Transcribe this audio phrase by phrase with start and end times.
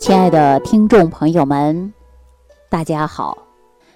[0.00, 1.92] 亲爱的听众朋友们，
[2.70, 3.36] 大家好！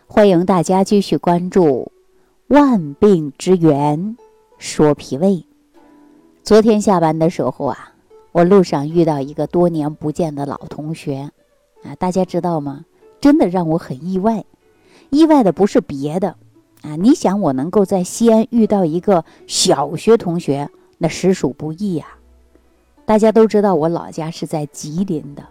[0.06, 1.90] 欢迎大家继续关注
[2.54, 4.14] 《万病之源
[4.58, 5.28] 说脾胃》。
[6.42, 7.94] 昨天下班的时候啊，
[8.32, 11.30] 我路上遇到一个多年不见的老同学
[11.82, 12.84] 啊，大家知道吗？
[13.18, 14.44] 真的让我很意外。
[15.08, 16.36] 意外的不是别的
[16.82, 20.68] 啊，你想我能够在西安遇到一个小学同学，
[20.98, 22.04] 那实属不易呀。
[23.06, 25.42] 大家都知道我老家是在吉林的。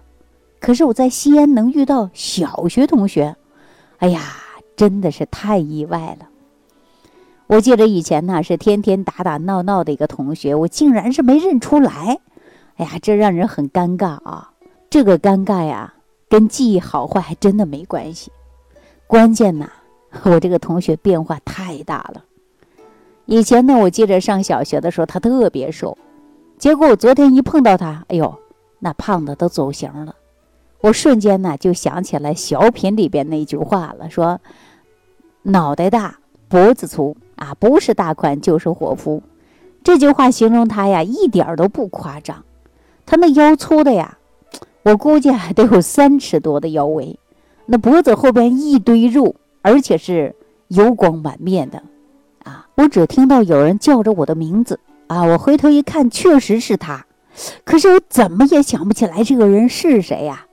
[0.64, 3.36] 可是我在西安能遇到小学同学，
[3.98, 4.22] 哎呀，
[4.78, 6.30] 真的是太意外了。
[7.48, 12.18] 我记得以前呢是天天打打闹闹的一个同学，我竟然是没认出来，
[12.78, 14.52] 哎呀，这让人很尴尬啊。
[14.90, 15.94] 这个尴尬呀，
[16.30, 18.32] 跟记忆好坏还真的没关系，
[19.06, 19.70] 关键呐，
[20.24, 22.24] 我这个同学变化太大了。
[23.26, 25.98] 以前呢，我记得上小学的时候他特别瘦，
[26.58, 28.34] 结果我昨天一碰到他，哎呦，
[28.80, 30.16] 那胖的都走形了。
[30.84, 34.42] 我瞬间呢就想起来小品里边那句话了，说
[35.44, 39.24] 脑袋大脖子粗啊，不是大款就是伙夫。
[39.82, 42.44] 这句话形容他呀，一点都不夸张。
[43.06, 44.18] 他那腰粗的呀，
[44.84, 47.18] 我估计还得有三尺多的腰围，
[47.66, 50.36] 那脖子后边一堆肉，而且是
[50.68, 51.82] 油光满面的
[52.44, 52.68] 啊！
[52.76, 57.06] 我只听到有人叫着我的名字啊，我回头一看，确实是他，
[57.64, 60.46] 可是我怎么也想不起来这个人是谁呀。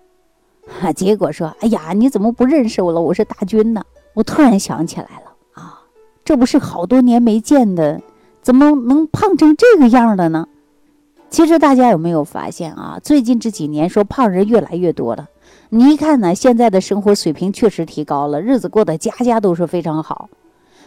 [0.79, 3.01] 哈 结果说：“哎呀，你怎么不认识我了？
[3.01, 3.83] 我是大军呢。”
[4.15, 5.83] 我突然想起来了啊，
[6.25, 8.01] 这不是好多年没见的，
[8.43, 10.49] 怎么能胖成这个样了呢？
[11.31, 12.99] 其实大家有没有发现啊？
[13.03, 15.29] 最近这几年说胖人越来越多了。
[15.69, 20.29] 你一看呢，现在的生活水平确实提高了，日子过得家家都是非常好。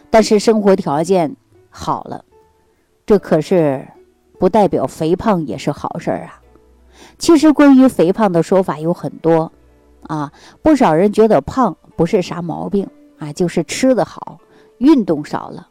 [0.10, 1.36] 但是生活条件
[1.70, 2.26] 好了，
[3.06, 3.88] 这可是
[4.38, 6.42] 不代表肥胖也是好事儿啊。
[7.18, 9.52] 其实关于肥胖的说法有很多。
[10.08, 12.88] 啊，不少人觉得胖不是啥毛病
[13.20, 14.38] 啊，就是吃的好，
[14.78, 15.68] 运动少了。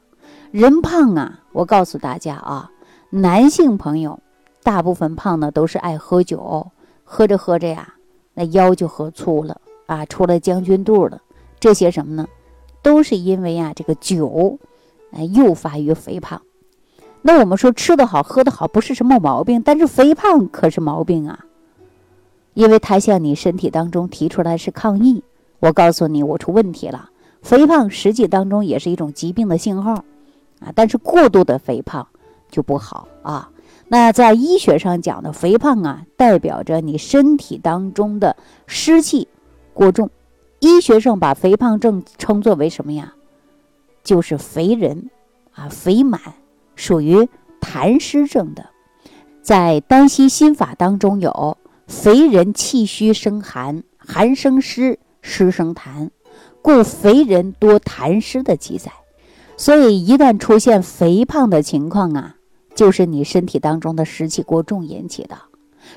[0.51, 2.71] 人胖啊，我告诉大家啊，
[3.11, 4.21] 男性朋友
[4.63, 6.67] 大部分胖呢都是爱喝酒，
[7.05, 7.95] 喝着喝着呀，
[8.35, 11.21] 那腰就喝粗了啊，出了将军肚了。
[11.59, 12.27] 这些什么呢？
[12.83, 14.59] 都是因为啊这个酒，
[15.13, 16.43] 哎诱发于肥胖。
[17.23, 21.39] 那我们说吃的好，喝的好不是什么毛病，但是肥胖可是毛病啊。
[22.55, 25.25] 因为他向你身体当中提出来是抗议，
[25.61, 27.11] 我告诉你我出问题了。
[27.41, 30.05] 肥胖实际当中也是一种疾病的信号，
[30.61, 32.07] 啊，但是过度的肥胖
[32.51, 33.51] 就不好啊。
[33.89, 38.37] 那在医学上讲的肥胖啊，代表着你身体当中的
[38.67, 39.29] 湿气
[39.75, 40.11] 过重。
[40.61, 43.15] 医学上把肥胖症称作为什么呀？
[44.05, 45.11] 就是肥人
[45.53, 46.21] 啊，肥满，
[46.77, 47.29] 属于
[47.61, 48.67] 痰湿症的。
[49.43, 51.57] 在丹溪心法当中有。
[51.93, 56.09] 肥人气虚生寒，寒生湿，湿生痰，
[56.63, 58.91] 故肥人多痰湿的记载。
[59.59, 62.37] 所以一旦出现肥胖的情况啊，
[62.75, 65.37] 就是你身体当中的湿气过重引起的。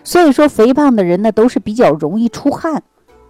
[0.03, 2.84] 所以说，肥胖的人呢，都是比较容易出汗，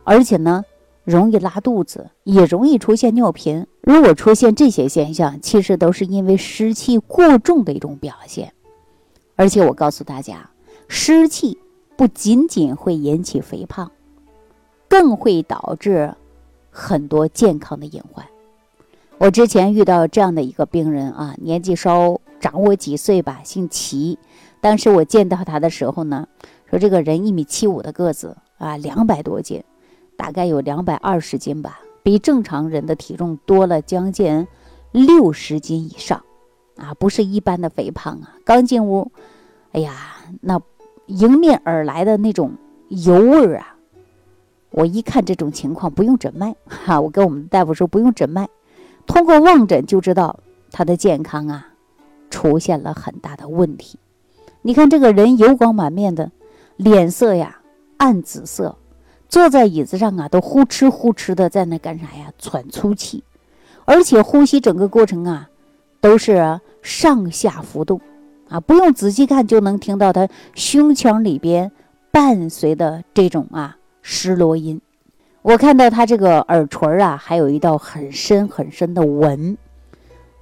[0.04, 0.66] 而且呢，
[1.04, 3.68] 容易拉肚子，也容易出现尿频。
[3.84, 8.52] 如果出现这些现象，其实都是因为湿气过重的一种表现。
[9.36, 10.50] 而且我告诉大家，
[10.90, 11.60] 湿气。
[11.98, 13.90] 不仅仅会引起肥胖，
[14.90, 16.14] 更会导致
[16.70, 18.26] 很多健康的隐患。
[19.18, 24.20] 我之前遇到这样的一个病人啊，年纪稍长我几岁吧，姓齐。
[24.60, 26.28] 当时我见到他的时候呢，
[26.70, 29.64] 说这个人一米七五的个子啊，两百多斤，
[30.18, 34.46] 大概有两百二十斤吧，比正常人的体重多了将近
[34.92, 36.22] 六十斤以上，
[36.76, 38.36] 啊，不是一般的肥胖啊。
[38.44, 39.10] 刚进屋，
[39.72, 40.62] 哎呀，那。
[41.08, 42.52] 迎面而来的那种
[42.90, 43.76] 油味儿啊！
[44.72, 48.50] 我一看这种情况，不用诊脉哈，我跟我们大夫说不用诊脉，
[49.06, 50.40] 通过望诊就知道
[50.72, 51.68] 他的健康啊
[52.30, 53.98] 出现了很大的问题。
[54.62, 56.32] 你看这个人油光满面的，
[56.76, 57.60] 脸色呀
[57.98, 58.76] 暗紫色，
[59.30, 62.34] 坐在椅子上啊都呼哧呼哧的在那干啥呀？
[62.38, 63.24] 喘粗气，
[63.86, 65.50] 而且呼吸整个过程啊
[66.02, 68.02] 都是上下浮动。
[68.50, 71.72] 啊，不用仔细看就能听到他胸腔里边
[72.12, 74.80] 伴随的这种啊失落音。
[75.42, 79.58] 我看到他这个耳垂啊，还有一道很深很深的纹。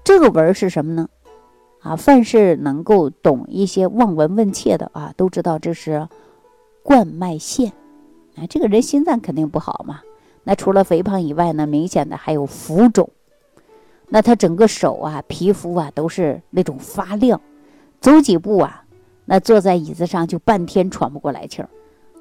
[0.04, 1.08] 这个纹是什么呢？
[1.82, 6.08] 啊，凡是能够懂一些望闻问切的啊，都知道这是
[6.84, 7.74] 冠脉线。
[8.36, 10.02] 啊，这个人心脏肯定不好嘛。
[10.44, 13.10] 那除了肥胖以外呢，明显的还有浮肿。
[14.10, 17.40] 那他整个手啊，皮肤啊，都是那种发亮。
[18.04, 18.84] 走几步啊，
[19.24, 21.70] 那坐在椅子上就半天喘不过来气儿。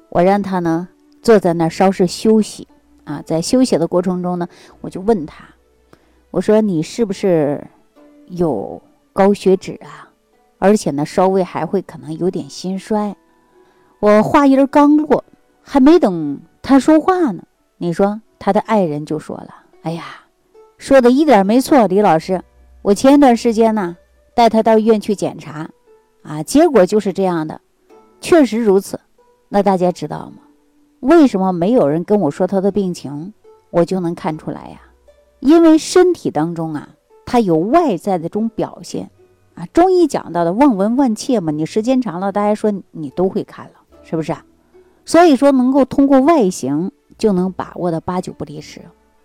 [0.07, 0.87] 我让他呢
[1.21, 2.65] 坐在那儿稍事休息
[3.03, 3.21] 啊。
[3.25, 4.47] 在休息的过程中呢，
[4.79, 5.43] 我就问他，
[6.31, 7.61] 我说你是不是
[8.27, 8.81] 有
[9.11, 10.07] 高血脂啊？
[10.57, 13.13] 而且呢，稍微还会可能有点心衰。
[13.99, 15.25] 我话音刚落，
[15.61, 17.43] 还没等他说话呢，
[17.75, 19.53] 你说他的爱人就说了
[19.83, 20.05] ：“哎呀，
[20.77, 22.41] 说的一点没错，李老师，
[22.81, 23.97] 我前一段时间呢
[24.35, 25.69] 带他到医院去检查，
[26.21, 27.61] 啊，结果就是这样的，
[28.21, 28.99] 确实如此。
[29.49, 30.43] 那大家知道吗？
[30.99, 33.33] 为什么没有人跟我说他的病情，
[33.69, 34.81] 我就能看出来呀？
[35.39, 36.89] 因为身体当中啊，
[37.25, 39.09] 它有外在的这种表现。”
[39.55, 44.43] 啊，中医讲到的望闻问切嘛，你时间长了，大家说你都会看了，是不是啊？
[45.05, 48.81] 所以说能够通过外形就能把握的八九不离十。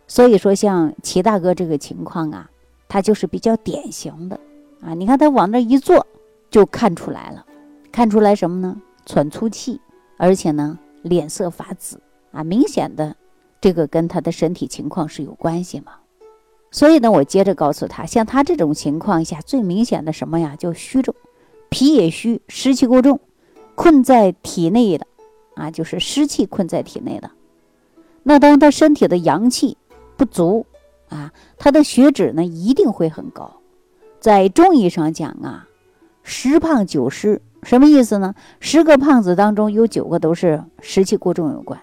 [0.06, 2.50] 所以说像齐大哥这个情况啊，
[2.88, 4.38] 他就是比较典型的
[4.81, 4.95] 啊。
[4.95, 6.07] 你看他往那一坐，
[6.51, 7.45] 就看出来了，
[7.91, 8.77] 看出来什么呢？
[9.07, 9.81] 喘粗气，
[10.17, 13.17] 而且呢脸色发紫啊，明显的
[13.61, 15.93] 这个跟他的身体情况是有关系嘛。
[16.71, 20.55] 所以呢，我接着告诉他，像他这种情况下，最明显的什么呀？
[20.57, 21.15] 叫虚重，
[21.71, 23.19] 脾也虚，湿气过重，
[23.75, 25.07] 困在体内的，
[25.55, 27.31] 啊，就是湿气困在体内的。
[28.23, 29.79] 那当他身体的阳气
[30.19, 30.67] 不足，
[31.09, 33.57] 啊，他的血脂呢一定会很高。
[34.20, 35.69] 在中医上讲啊，
[36.23, 38.35] 十胖九湿，什么意思呢？
[38.61, 41.81] 十个胖子当中有九个都是湿气过重有关。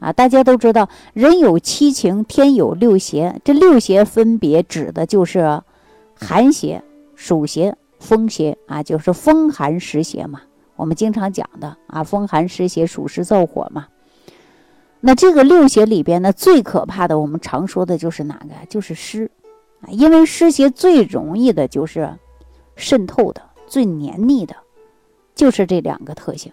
[0.00, 3.40] 啊，大家都知道，人有七情，天有六邪。
[3.44, 5.60] 这六邪分别指的就是
[6.14, 6.84] 寒邪、
[7.16, 10.42] 暑邪、风邪啊，就是风寒湿邪嘛。
[10.76, 13.88] 我们经常讲的啊，风寒湿邪、暑湿燥火嘛。
[15.00, 18.54] 那这个六邪里边呢，最可怕的，我们常说的就是哪个？
[18.68, 19.28] 就是湿，
[19.88, 22.10] 因为湿邪最容易的就是
[22.76, 24.56] 渗透的，最黏腻的，
[25.34, 26.52] 就是这两个特性。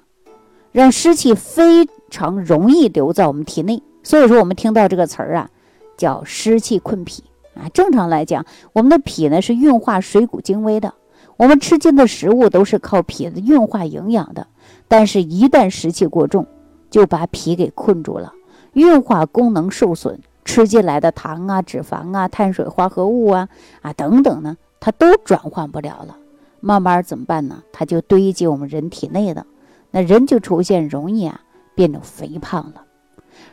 [0.71, 5.49] 让湿气非常容易留在我们体内，所以说我们听到这个词儿啊，
[5.95, 7.23] 叫湿气困脾
[7.55, 7.69] 啊。
[7.69, 10.93] 正常来讲，我们的脾呢是运化水谷精微的，
[11.37, 14.47] 我们吃进的食物都是靠脾子运化营养的。
[14.87, 16.45] 但是，一旦湿气过重，
[16.91, 18.33] 就把脾给困住了，
[18.73, 23.49] 运化功能受损，吃进来的糖啊、脂肪啊、碳水化合物啊
[23.81, 26.15] 啊等等呢，它都转换不了了，
[26.61, 27.63] 慢慢怎么办呢？
[27.73, 29.45] 它就堆积我们人体内的。
[29.91, 31.41] 那人就出现容易啊
[31.73, 32.83] 变得肥胖了，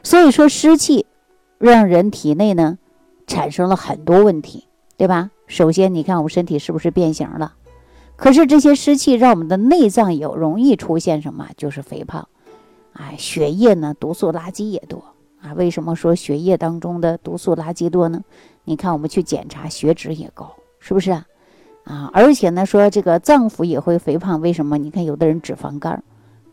[0.02, 1.06] 所以说湿气
[1.58, 2.78] 让人体内呢
[3.26, 4.66] 产生了很多问题，
[4.96, 5.30] 对吧？
[5.46, 7.54] 首先你看我们身体是不是变形了？
[8.16, 11.48] 可是这些湿气让我们的内脏有容易出现什么？
[11.56, 12.28] 就是肥胖，
[12.92, 15.02] 啊，血液呢毒素垃圾也多
[15.42, 15.52] 啊。
[15.54, 18.22] 为什么说血液当中的毒素垃圾多呢？
[18.64, 21.26] 你看我们去检查血脂也高，是不是啊？
[21.84, 24.78] 啊，而且呢说这个脏腑也会肥胖，为什么？
[24.78, 26.02] 你看有的人脂肪肝。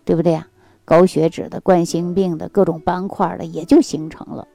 [0.06, 0.48] 对不对呀？
[0.86, 4.48] 高血脂的、冠心病的各种斑块的也就形成了。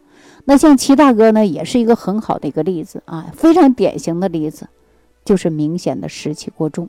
[0.47, 4.67] 那像齐大哥呢，也是一个很好的一个例子啊，非常典型的例子，
[5.25, 6.89] 就是明显的湿气过重，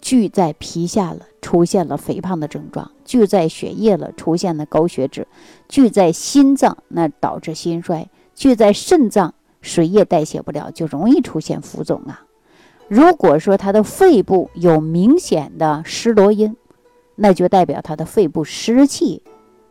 [0.00, 5.24] 聚在皮下了，出现了肥胖的症状；聚在血液了，出现了高血脂；
[5.68, 12.24] 聚在心脏，那导致心衰；聚在肾脏，水液代谢不了，就容易出现浮肿啊。
[12.88, 16.56] 如果说他的肺部有明显的湿罗音，
[17.14, 19.22] 那就代表他的肺部湿气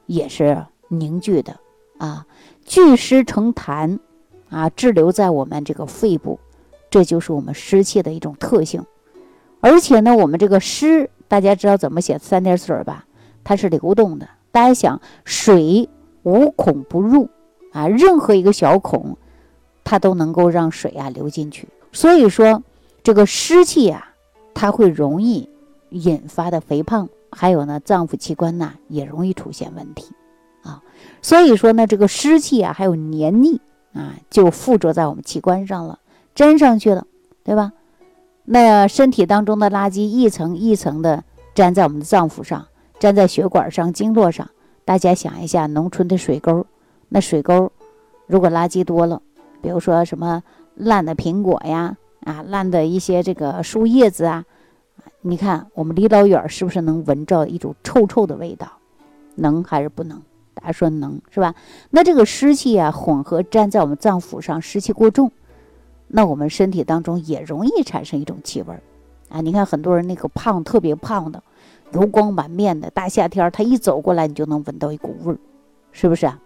[0.06, 1.60] 也是凝聚的
[1.98, 2.28] 啊，
[2.64, 4.00] 聚湿成痰
[4.50, 6.40] 啊，滞留在我们这个肺部，
[6.90, 8.86] 这就是我们湿气的一种特性。
[9.62, 13.06] 而且呢，我们这个湿，大家知道怎么写三点水吧？
[13.44, 14.28] 它是流动的。
[14.52, 15.90] 大家想，水
[16.24, 17.30] 无孔不入
[17.72, 19.18] 啊，任何一个小孔，
[19.84, 21.68] 它都能够让水啊流进去。
[21.92, 22.64] 所以说，
[23.04, 24.14] 这个湿气啊，
[24.54, 25.50] 它会容易
[25.90, 27.10] 引发的肥胖。
[27.32, 30.12] 还有呢，脏腑器官呐也容易出现问题，
[30.64, 30.82] 啊，
[31.22, 33.62] 所以说呢，这个湿气啊，还有黏腻
[33.94, 36.00] 啊，就附着在我们器官上了，
[36.34, 37.06] 粘上去了，
[37.44, 37.72] 对吧？
[38.52, 42.66] 那身体当中的垃圾一层一层的粘在我们的脏腑上，
[43.00, 44.50] 粘在血管上、经络上。
[44.84, 46.66] 大家想一下，农村的水沟，
[47.10, 47.72] 那水沟
[48.26, 49.22] 如果垃圾多了，
[49.62, 50.42] 比如说什么
[50.74, 54.44] 烂的苹果呀，啊，烂的一些这个树叶子啊。
[55.22, 58.68] 你看，我们离老远是不是能闻着一种臭臭的味道？
[59.36, 60.20] 能还是不能？
[60.56, 61.54] 大家说能是吧？
[61.92, 65.32] 那这个湿气啊，混合粘在我们脏腑上，湿气过重，
[66.10, 68.82] 那我们身体当中也容易产生一种气味儿
[69.30, 69.40] 啊。
[69.42, 71.42] 你看很多人那个胖，特别胖的，
[71.94, 75.38] 油光满面的，大夏天他一走过来，你就能闻到一股味儿，
[75.92, 76.40] 是不是啊？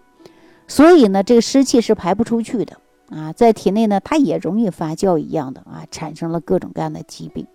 [0.68, 2.76] 所以呢，这个湿气是排不出去的
[3.10, 7.46] 啊，在体内呢，它也容易发酵一样的啊，产生了各种各样的疾病。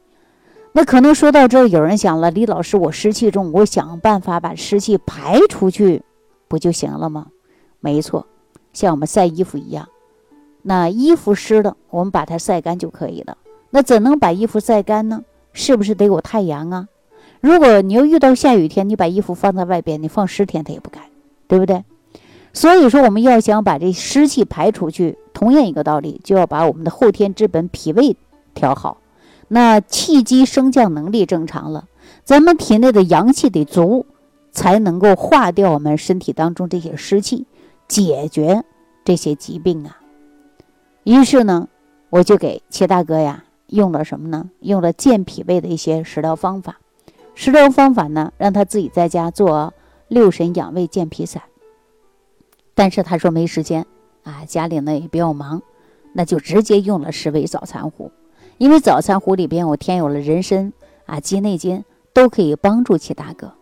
[0.71, 6.03] 那可能说到这儿，有人想了，李老师，我湿气重，我想办法把湿气排出去，
[6.47, 7.27] 不就行了吗？
[7.79, 8.27] 没错，
[8.73, 9.89] 像我们晒衣服一样，
[10.61, 13.37] 那衣服湿了，我们把它晒干就可以了。
[13.69, 15.23] 那怎能把衣服晒干呢？
[15.53, 16.87] 是不是得有太阳啊？
[17.41, 21.03] 如果你又遇到下雨天，你把衣服放在外边，你放十天它也不干，
[21.47, 21.83] 对不对？
[22.51, 28.17] 所以说，我们要想把这湿气排出去，同样一个道理，就要把我们的后天之本脾胃
[28.53, 28.97] 调好。
[29.47, 31.85] 那气机升降能力正常了，
[32.23, 34.05] 咱们体内的阳气得足，
[34.51, 37.45] 才能够化掉我们身体当中这些湿气，
[37.87, 38.63] 解决
[39.05, 39.98] 这些疾病啊。
[41.09, 41.67] 于是呢，
[42.11, 44.51] 我就给齐大哥呀用了什么呢？
[44.59, 46.77] 用了健脾胃的一些食疗方法。
[47.33, 49.73] 食疗方法呢，让他自己在家做
[50.07, 51.41] 六神养胃健脾散。
[52.75, 53.87] 但是他说没时间
[54.21, 55.63] 啊，家里呢也比较忙，
[56.13, 58.11] 那就直接用了十味早餐糊。
[58.59, 60.71] 因为早餐糊里边我添有了人参
[61.07, 63.53] 啊、鸡内金，都可以帮助齐大哥。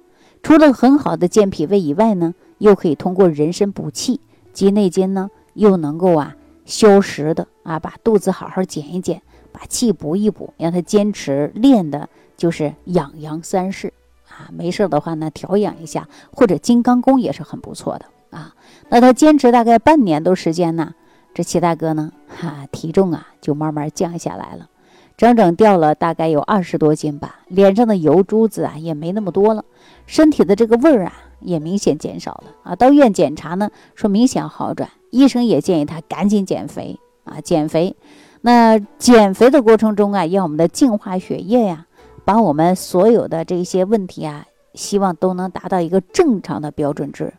[0.44, 4.20] 除了很好的健脾胃以外呢，又可以通过人参补气，
[4.52, 6.36] 鸡内金呢又能够啊
[6.68, 9.22] 消食的啊，把肚子好好减一减，
[9.52, 13.94] 把气补一补，让他坚持练的就是养阳三式
[14.28, 14.52] 啊。
[14.52, 18.06] 没事的话呢，调养一下，或者金刚功也是很不错的。
[18.30, 18.54] 啊，
[18.90, 20.94] 那他坚持大概半年多时间呢，
[21.34, 24.70] 这齐大哥呢，哈，体重啊就慢慢降下来了，
[25.16, 29.64] 整整掉了大概有二十多斤吧，脸上的油珠子啊也没那么多了，
[30.06, 32.76] 身体的这个味儿啊也明显减少了啊。
[32.76, 37.96] 到医院检查呢，说明显好转，医生也建议他赶紧减肥啊，减肥。
[38.42, 41.88] 那减肥的过程中啊，要我们的净化血液呀，
[42.24, 47.34] 把我们所有的这些问题啊，希望都能达到一个正常的标准值。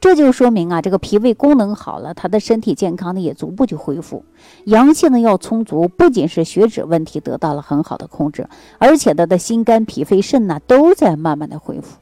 [0.00, 4.24] 这就说明啊，这个脾胃功能好了，他的身体健康呢也逐步就恢复，
[4.64, 11.98] 阳气呢要充足，不仅是血脂问题得到了很好的控制，而且他的心肝脾肺肾呢都在慢慢的恢复。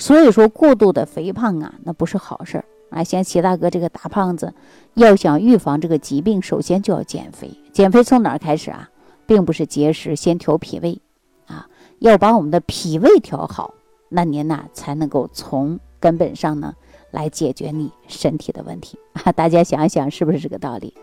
[0.00, 3.04] 所以说，过度的肥胖啊，那不是好事儿啊。
[3.04, 4.52] 像齐大哥这个大胖子，
[4.94, 7.50] 要想预防这个疾病，首先就要减肥。
[7.72, 8.90] 减肥从哪儿开始啊？
[9.26, 11.00] 并不是节食，先调脾胃
[11.46, 11.68] 啊，
[12.00, 13.74] 要把我们的脾胃调好，
[14.08, 16.74] 那您呐才能够从根本上呢。
[17.12, 19.32] 来解决你身体的问题啊！
[19.34, 20.94] 大家想一想是不是这个道理？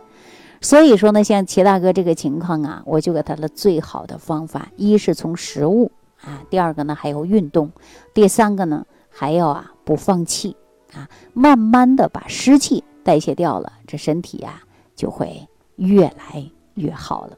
[0.62, 5.92] 所以说呢，像齐大哥这个情况啊，我就给他了最好的方法：一是从食物
[6.28, 7.72] 啊，第二个呢还有运动，
[8.14, 10.58] 第三个呢还要啊不放弃
[10.94, 14.62] 啊，慢慢的把湿气代谢掉了，这身体呀
[14.94, 17.38] 就会越来越好了。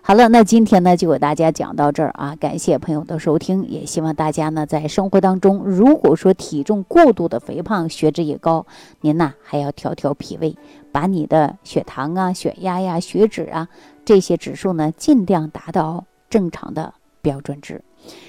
[0.00, 8.64] 好了，那今天呢就给大家讲到这儿啊，感谢朋友的收听，也希望大家呢在生活当中，如果说体重过度的肥胖，血脂也高，
[9.02, 10.56] 您呢还要调调脾胃，
[10.90, 13.68] 把你的血糖啊、血压呀、血脂啊
[14.06, 17.82] 这些指数呢尽量达到正常的标准值。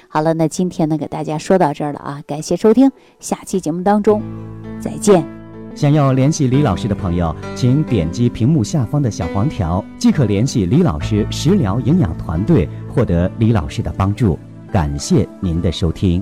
[0.07, 4.21] 好了，那今天呢给大家说到这儿了啊，感谢收听，下期节目当中
[4.79, 5.23] 再见。
[5.75, 14.37] 想要联系李老师的朋友，请点击屏幕下方的小黄条，即可联系李老师食疗营养团队，获得李老师的帮助。
[14.71, 16.21] 感谢您的收听。